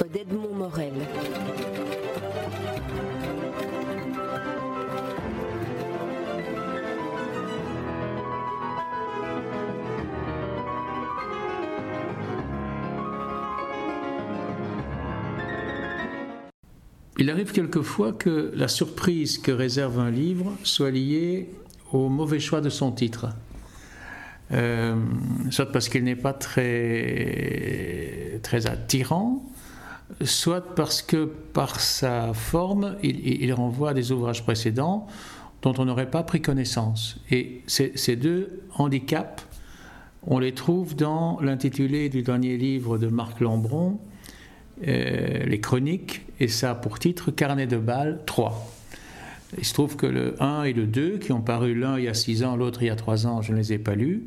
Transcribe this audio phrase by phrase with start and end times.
[0.00, 0.92] d'Edmond Morel.
[17.18, 21.50] Il arrive quelquefois que la surprise que réserve un livre soit liée
[21.92, 23.28] au mauvais choix de son titre.
[24.50, 24.96] Euh,
[25.50, 29.44] soit parce qu'il n'est pas très attirant,
[30.20, 35.06] soit parce que par sa forme, il, renvoie à des ouvrages précédents
[35.62, 37.18] dont on n'aurait pas pris connaissance.
[37.30, 39.46] Et ces deux handicaps,
[40.26, 43.98] on les trouve dans l'intitulé du dernier livre de Marc Lambron,
[44.86, 48.70] euh, Les Chroniques, et ça pour titre Carnet de balles 3.
[49.58, 52.08] Il se trouve que le 1 et le 2, qui ont paru l'un il y
[52.08, 54.24] a 6 ans, l'autre il y a 3 ans, je ne les ai pas lus,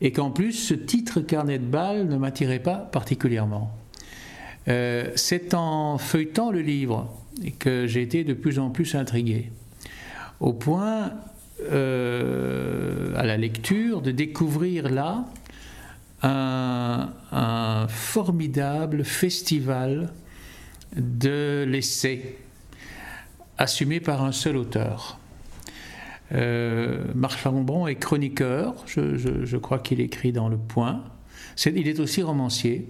[0.00, 3.72] et qu'en plus ce titre carnet de balles ne m'attirait pas particulièrement.
[4.68, 7.08] Euh, c'est en feuilletant le livre
[7.58, 9.50] que j'ai été de plus en plus intrigué,
[10.40, 11.12] au point,
[11.70, 15.26] euh, à la lecture, de découvrir là
[16.22, 17.08] un,
[17.88, 20.12] formidable festival
[20.96, 22.36] de l'essai
[23.58, 25.18] assumé par un seul auteur.
[26.32, 31.04] Euh, Marc Lambron est chroniqueur, je, crois qu'il écrit dans Le Point.
[31.64, 32.88] il est aussi romancier.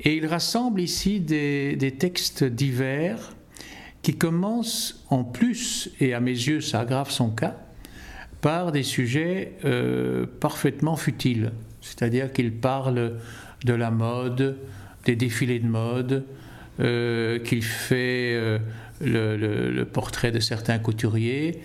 [0.00, 3.34] Et il rassemble ici des, textes divers
[4.02, 7.56] qui commencent en plus, et à mes yeux ça aggrave son cas,
[8.40, 11.52] par des sujets euh, parfaitement futiles.
[11.82, 13.16] C'est-à-dire qu'il parle
[13.64, 14.56] de la mode,
[15.04, 16.24] des défilés de mode,
[16.80, 18.58] euh, qu'il fait
[19.02, 21.60] le, portrait de certains couturiers.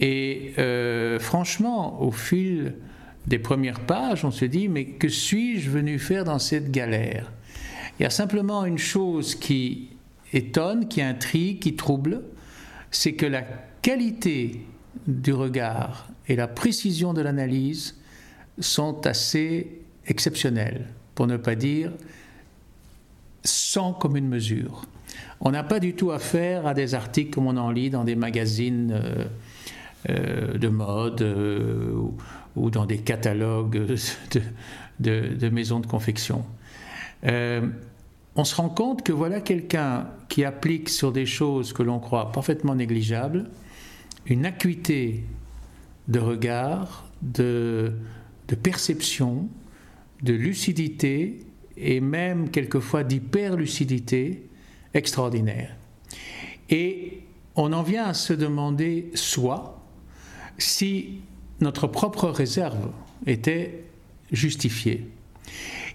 [0.00, 2.74] Et euh, franchement, au fil
[3.26, 7.32] des premières pages, on se dit, mais que suis-je venu faire dans cette galère?
[7.98, 9.90] Il y a simplement une chose qui
[10.32, 12.22] étonne, qui intrigue, qui trouble,
[12.90, 13.42] c'est que la
[13.82, 14.64] qualité
[15.06, 17.96] du regard et la précision de l'analyse
[18.58, 21.92] sont assez exceptionnelles, pour ne pas dire
[23.44, 24.86] sans commune mesure.
[25.40, 28.14] On n'a pas du tout affaire à des articles comme on en lit dans des
[28.14, 29.24] magazines euh,
[30.08, 31.94] euh, de mode euh,
[32.56, 33.96] ou, dans des catalogues
[35.00, 36.44] de, maisons de confection.
[37.24, 42.32] On se rend compte que voilà quelqu'un qui applique sur des choses que l'on croit
[42.32, 43.50] parfaitement négligeables
[44.26, 45.24] une acuité
[46.08, 47.92] de regard, de,
[48.48, 49.48] de perception,
[50.22, 51.40] de lucidité
[51.76, 54.46] et même quelquefois d'hyperlucidité
[54.94, 55.74] extraordinaire.
[56.70, 57.20] Et
[57.56, 59.80] on en vient à se demander, soit,
[60.58, 61.20] si
[61.60, 62.90] notre propre réserve
[63.26, 63.84] était
[64.30, 65.08] justifiée.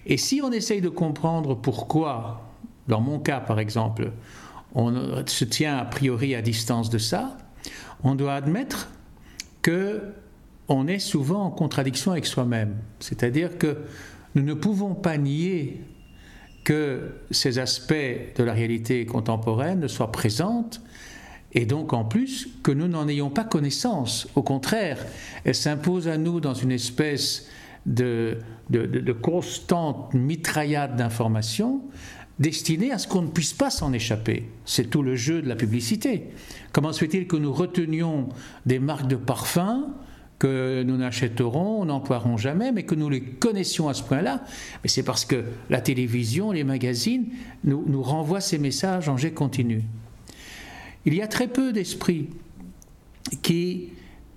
[0.08, 2.50] Et si on essaye de comprendre pourquoi,
[2.88, 4.12] dans mon cas par exemple,
[4.74, 7.36] on se tient a priori à distance de ça,
[8.02, 8.90] on doit admettre
[9.62, 10.02] que
[10.68, 12.76] on est souvent en contradiction avec soi-même.
[13.00, 13.78] C'est-à-dire que
[14.34, 15.82] nous ne pouvons pas nier
[16.64, 17.94] que ces aspects
[18.36, 20.68] de la réalité contemporaine soient présents
[21.52, 24.28] et donc en plus que nous n'en ayons pas connaissance.
[24.34, 25.04] Au contraire,
[25.44, 27.48] elle s'impose à nous dans une espèce
[27.88, 28.38] de,
[28.70, 31.82] de, constante mitraillade d'informations
[32.38, 34.48] destinée à ce qu'on ne puisse pas s'en échapper.
[34.64, 36.24] C'est tout le jeu de la publicité.
[36.72, 38.28] Comment se fait-il que nous retenions
[38.64, 39.88] des marques de parfum
[40.38, 44.44] que nous n'achèterons, n'emploierons jamais, mais que nous les connaissions à ce point-là?
[44.84, 47.26] Mais c'est parce que la télévision, les magazines
[47.64, 49.82] nous, nous renvoient ces messages en jet continu.
[51.06, 52.28] Il y a très peu d'esprits
[53.42, 53.88] qui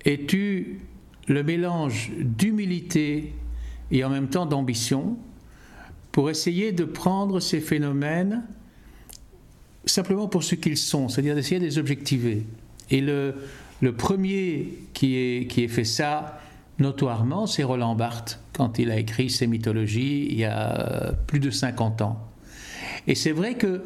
[0.05, 0.79] aient eu
[1.27, 3.33] le mélange d'humilité
[3.91, 5.17] et en même temps d'ambition
[6.11, 8.43] pour essayer de prendre ces phénomènes
[9.85, 12.45] simplement pour ce qu'ils sont, c'est-à-dire d'essayer de les objectiver.
[12.89, 13.35] Et le,
[13.97, 16.39] premier qui ait, fait ça
[16.79, 21.39] notoirement, c'est Roland Barthes, quand il a écrit ses mythologies il y a euh, plus
[21.39, 22.27] de 50 ans.
[23.07, 23.81] Et c'est vrai qu'il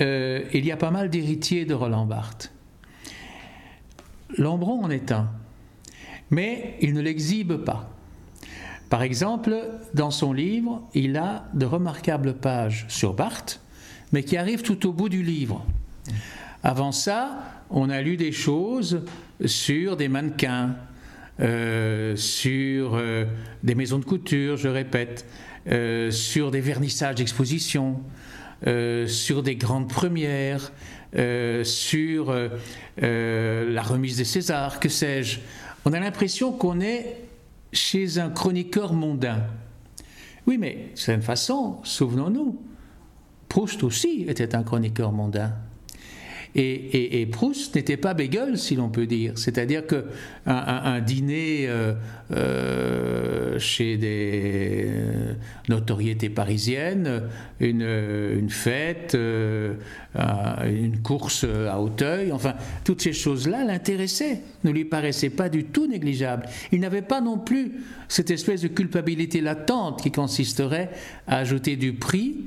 [0.00, 2.52] euh, y a pas mal d'héritiers de Roland Barthes.
[4.38, 5.30] Lambron en est un,
[6.30, 7.95] mais il ne l'exhibe pas.
[8.88, 9.56] Par exemple,
[9.94, 13.60] dans son livre, il a de remarquables pages sur Barthes,
[14.12, 15.64] mais qui arrivent tout au bout du livre.
[16.62, 19.02] Avant ça, on a lu des choses
[19.44, 20.76] sur des mannequins,
[21.40, 23.24] euh, sur euh,
[23.62, 25.26] des maisons de couture, je répète,
[25.68, 28.00] euh, sur des vernissages d'exposition,
[29.06, 30.72] sur des grandes premières,
[31.62, 32.34] sur
[32.96, 35.40] la remise des Césars, que sais-je.
[35.84, 37.25] On a l'impression qu'on est
[37.72, 39.46] chez un chroniqueur mondain.
[40.46, 42.60] Oui, mais d'une certaine façon, souvenons-nous,
[43.48, 45.54] Proust aussi était un chroniqueur mondain.
[46.58, 49.32] Et, Proust n'était pas Beagle, si l'on peut dire.
[49.36, 50.04] C'est-à-dire qu'un
[50.46, 51.92] un, dîner euh,
[52.32, 55.32] euh, chez des euh,
[55.68, 57.24] notoriétés parisiennes,
[57.60, 62.54] une, fête, une course à Hauteuil, enfin,
[62.84, 66.46] toutes ces choses-là l'intéressaient, ne lui paraissaient pas du tout négligeables.
[66.72, 67.72] Il n'avait pas non plus
[68.08, 70.88] cette espèce de culpabilité latente qui consisterait
[71.26, 72.46] à ajouter du prix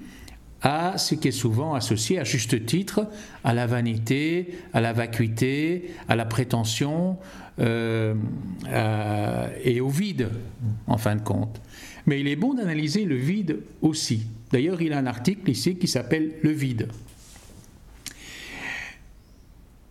[0.62, 3.08] à ce qui est souvent associé à juste titre
[3.44, 7.18] à la vanité, à la vacuité, à la prétention
[7.60, 8.14] euh,
[9.64, 10.30] et au vide,
[10.88, 11.62] en fin de compte.
[12.06, 14.28] Mais il est bon d'analyser le vide aussi.
[14.52, 16.88] D'ailleurs, il a un article ici qui s'appelle Le vide.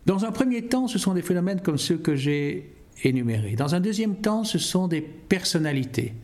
[0.07, 2.73] Dans un premier temps, ce sont des phénomènes comme ceux que j'ai
[3.05, 3.57] énumérés.
[3.57, 6.15] Dans un deuxième temps, ce sont des personnalités.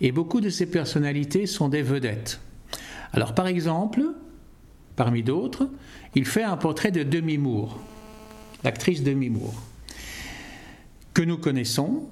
[0.00, 2.40] Et beaucoup de ces personnalités sont des vedettes.
[3.16, 4.02] Alors par exemple,
[4.94, 5.68] parmi d'autres,
[6.14, 7.80] il fait un portrait de Demi Moore,
[8.62, 9.62] l'actrice Demi Moore,
[11.14, 12.04] que nous connaissons,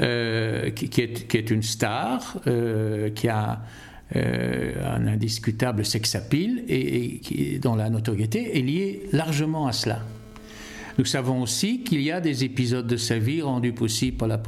[0.00, 3.62] euh, qui, est, une star, euh, qui a
[4.14, 10.02] euh, un indiscutable sex appeal et, dont la notoriété est liée largement à cela.
[10.98, 13.74] Nous savons aussi qu'il y a des épisodes de sa vie rendus
[14.16, 14.40] par la,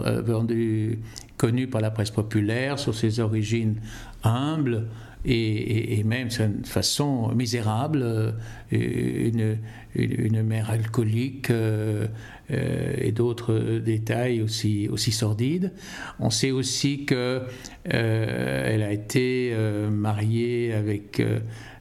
[1.36, 3.80] connus par la presse populaire sur ses origines
[4.22, 4.86] humbles,
[5.24, 8.32] et, même d'une façon misérable, euh,
[8.72, 9.58] une,
[9.94, 12.06] une, mère alcoolique euh,
[12.50, 15.72] euh, et d'autres détails aussi, aussi sordides.
[16.18, 17.46] On sait aussi qu'elle
[17.84, 19.54] elle a été
[19.90, 21.22] mariée avec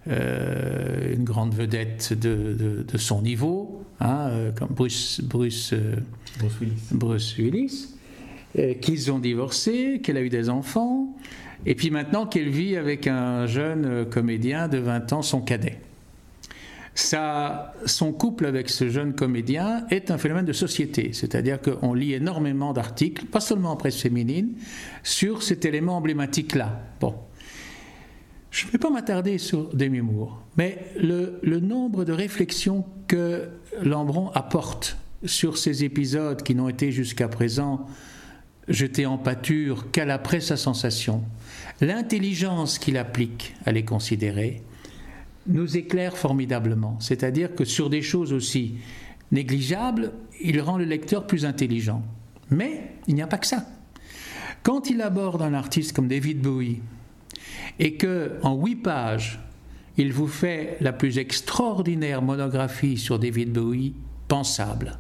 [0.08, 5.74] une grande vedette de, de, son niveau, hein, comme Bruce, Bruce,
[6.92, 7.96] Bruce Willis,
[8.82, 11.14] qu'ils ont divorcé, qu'elle a eu des enfants.
[11.66, 15.80] Et puis maintenant qu'elle vit avec un jeune euh, comédien de 20 ans, son cadet.
[16.96, 22.14] Ça, son couple avec ce jeune comédien est un phénomène de société, c'est-à-dire qu'on lit
[22.14, 24.54] énormément d'articles, pas seulement en presse féminine,
[25.02, 26.82] sur cet élément emblématique-là.
[27.00, 27.16] Bon.
[28.52, 33.50] Je ne vais pas m'attarder sur Demi Moore, mais le, le nombre de réflexions que
[33.82, 37.88] Lambron apporte sur ces épisodes qui n'ont été jusqu'à présent
[38.68, 41.24] jetés en pâture qu'à l'après sa sensation,
[41.82, 44.62] l'intelligence qu'il applique à les considérer
[45.48, 46.98] nous éclaire formidablement.
[47.00, 48.76] C'est-à-dire que sur des choses aussi
[49.32, 52.04] négligeables, il rend le lecteur plus intelligent.
[52.50, 53.66] Mais il n'y a pas que ça.
[54.62, 56.82] Quand il aborde un artiste comme David Bowie
[57.80, 59.40] et que en huit pages,
[59.98, 63.94] il vous fait la plus extraordinaire monographie sur David Bowie
[64.28, 64.98] pensable.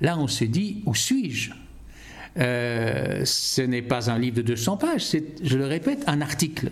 [0.00, 1.52] Là, on se dit où suis-je?
[2.38, 6.70] Euh, ce n'est pas un livre de 200 pages, c'est, je le répète, un article.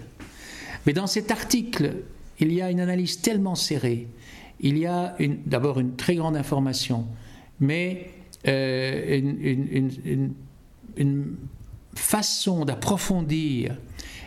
[0.86, 1.96] Mais dans cet article,
[2.38, 4.08] il y a une analyse tellement serrée,
[4.60, 5.16] il y a
[5.46, 7.06] d'abord une très grande information,
[7.60, 8.10] mais
[8.46, 9.20] euh,
[10.96, 11.44] une,
[11.94, 13.76] façon d'approfondir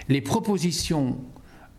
[0.09, 1.17] les propositions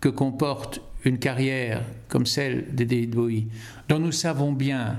[0.00, 3.48] que comporte une carrière comme celle de David Bowie,
[3.88, 4.96] dont nous savons bien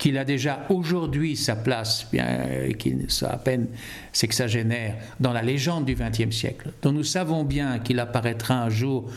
[0.00, 3.68] qu'il a déjà aujourd'hui sa place, bien qu'il soit à peine
[4.12, 9.08] sexagénaire, dans la légende du XXe siècle, dont nous savons bien qu'il apparaîtra un jour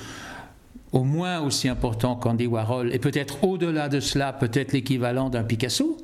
[0.92, 5.98] au moins aussi important qu'Andy Warhol, et peut-être au-delà de cela, peut-être l'équivalent d'un Picasso,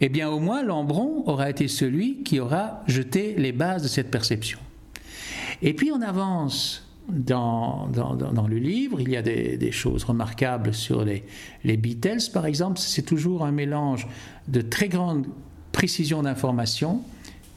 [0.00, 4.10] eh bien au moins Lambron aura été celui qui aura jeté les bases de cette
[4.10, 4.58] perception.
[5.62, 7.88] Et puis on avance dans,
[8.48, 9.00] le livre.
[9.00, 11.24] Il y a des, choses remarquables sur les,
[11.64, 12.78] les Beatles, par exemple.
[12.78, 14.06] C'est toujours un mélange
[14.48, 15.26] de très grande
[15.72, 17.02] précision d'information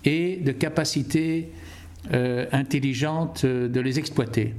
[0.03, 1.51] et de capacité
[2.13, 4.53] euh, intelligente de les exploiter.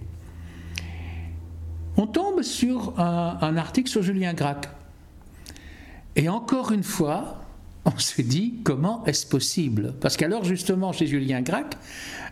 [1.97, 4.69] On tombe sur un, un article sur Julien Gracq.
[6.17, 7.46] Et encore une fois,
[7.87, 9.95] on se dit comment est-ce possible?
[10.01, 11.77] Parce qu'alors justement chez Julien Gracq,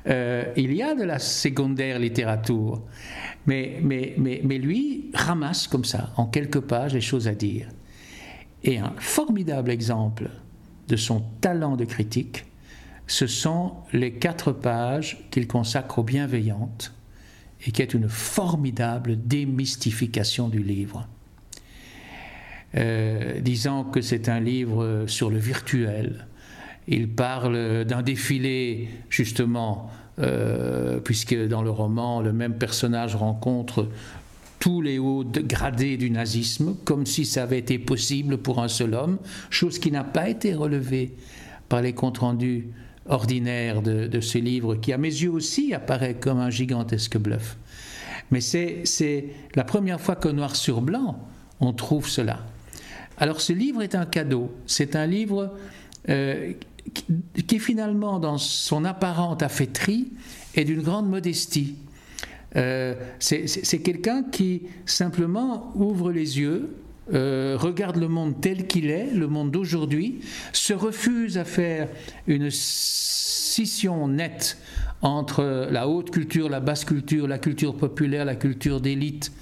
[0.07, 2.83] euh, il y a de la secondaire littérature,
[3.47, 7.69] mais, mais, lui ramasse comme ça, en quelques pages, les choses à dire.
[8.65, 10.31] Et un formidable exemple
[10.89, 12.45] de son talent de critique,
[13.07, 16.93] ce sont les quatre pages qu'il consacre aux bienveillantes,
[17.67, 21.09] et qui est une formidable démystification du livre.
[22.77, 26.27] Euh, disant que c'est un livre sur le virtuel.
[26.89, 33.89] Il parle d'un défilé, justement, euh, puisque dans le roman, le même personnage rencontre
[34.59, 38.95] tous les hauts gradés du nazisme, comme si ça avait été possible pour un seul
[38.95, 39.19] homme,
[39.51, 41.15] chose qui n'a pas été relevée
[41.69, 42.69] par les comptes rendus
[43.07, 47.57] ordinaires de, de ce livre, qui à mes yeux aussi apparaît comme un gigantesque bluff.
[48.31, 51.21] Mais c'est la première fois que noir sur blanc,
[51.61, 52.41] on trouve cela.
[53.19, 54.53] Alors ce livre est un cadeau.
[54.67, 55.55] C'est un livre
[56.09, 56.53] euh,
[57.47, 60.13] qui, finalement, dans son apparente affaîtrie,
[60.55, 61.77] est d'une grande modestie.
[62.57, 66.77] Euh, c'est quelqu'un qui simplement ouvre les yeux,
[67.13, 70.21] euh, regarde le monde tel qu'il est, le monde d'aujourd'hui,
[70.53, 71.89] se refuse à faire
[72.29, 74.57] une scission nette
[75.03, 79.33] entre la haute culture, la basse culture, la culture populaire, la culture d'élite,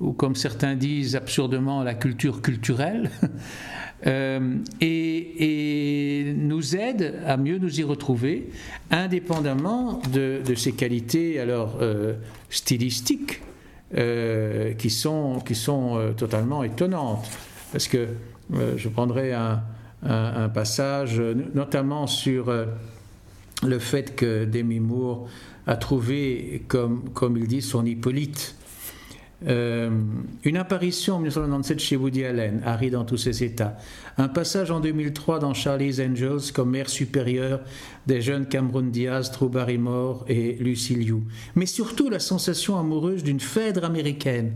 [0.00, 3.10] ou comme certains disent absurdement la culture culturelle,
[4.06, 8.50] euh, et, nous aide à mieux nous y retrouver,
[8.90, 12.14] indépendamment de, ses qualités alors euh,
[12.50, 13.42] stylistiques
[13.96, 17.28] euh, qui sont, qui sont totalement étonnantes.
[17.72, 18.08] Parce que
[18.76, 19.62] je prendrai un,
[20.02, 21.20] un, passage,
[21.54, 22.52] notamment sur
[23.62, 25.28] le fait que Demi Moore
[25.66, 28.57] a trouvé, comme, comme il dit, son Hippolyte.
[29.46, 29.90] Euh,
[30.42, 33.76] une apparition en 1997 chez Woody Allen, Harry dans tous ses états.
[34.16, 37.60] Un passage en 2003 dans Charlie's Angels comme mère supérieure
[38.08, 41.22] des jeunes Cameron Diaz, Drew Barrymore et Lucy Liu.
[41.54, 44.54] Mais surtout la sensation amoureuse d'une Phèdre américaine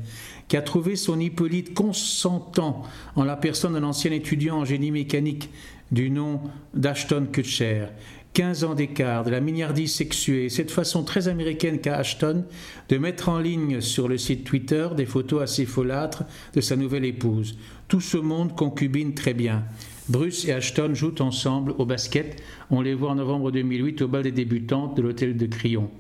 [0.49, 2.83] qui a trouvé son Hippolyte consentant
[3.15, 5.49] en la personne d'un ancien étudiant en génie mécanique
[5.93, 6.41] du nom
[6.75, 7.87] d'Ashton Kutcher
[8.35, 12.47] 15 ans d'écart, de la mignardise sexuée, cette façon très américaine qu'a Ashton
[12.89, 16.25] de mettre en ligne sur le site Twitter des photos assez folâtres
[16.55, 17.59] de sa nouvelle épouse.
[17.89, 19.65] Tout ce monde concubine très bien.
[20.09, 22.43] Bruce et Ashton jouent ensemble au basket.
[22.71, 25.91] On les voit en novembre 2008 au bal des débutantes de l'hôtel de Crillon.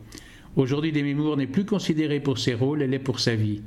[0.56, 3.60] Aujourd'hui, Demi Moore n'est plus considérée pour ses rôles, elle est pour sa vie.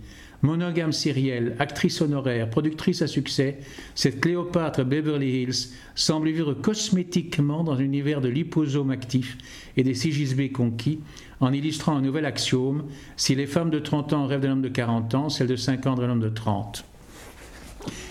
[0.46, 3.58] Monogame sérielle, actrice honoraire, productrice à succès,
[3.96, 9.38] cette Cléopâtre Beverly Hills semble vivre cosmétiquement dans un univers de liposome actif
[9.76, 11.00] et des sigisbés conquis,
[11.40, 12.86] en illustrant un nouvel axiome
[13.18, 16.00] si les femmes de 30 ans rêvent d'un homme de 40 ans, celles de 50
[16.00, 16.86] d'un homme de 30.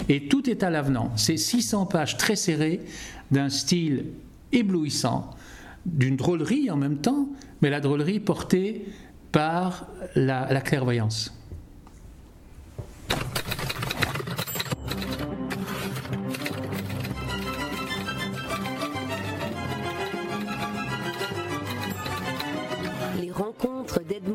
[0.08, 1.12] Et tout est à l'avenant.
[1.16, 2.80] C'est 600 pages très serrées,
[3.30, 4.06] d'un style
[4.52, 5.30] éblouissant,
[5.86, 7.28] d'une drôlerie en même temps,
[7.62, 8.86] mais la drôlerie portée
[9.32, 11.32] par la clairvoyance.
[23.20, 24.33] Les rencontres d'Edmond